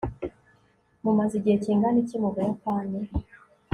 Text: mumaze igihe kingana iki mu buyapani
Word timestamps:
mumaze 1.03 1.33
igihe 1.39 1.57
kingana 1.63 1.97
iki 2.03 2.15
mu 2.21 2.29
buyapani 2.33 2.99